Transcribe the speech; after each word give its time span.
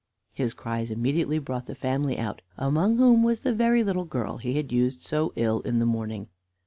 His 0.33 0.55
cries 0.55 0.89
immediately 0.89 1.37
brought 1.37 1.67
the 1.67 1.75
family 1.75 2.17
out, 2.17 2.41
among 2.57 2.97
whom 2.97 3.21
was 3.21 3.41
the 3.41 3.53
very 3.53 3.83
little 3.83 4.05
girl 4.05 4.37
he 4.37 4.53
had 4.55 4.71
used 4.71 5.01
so 5.03 5.31
ill 5.35 5.59
in 5.61 5.77
the 5.77 5.85
morning. 5.85 6.27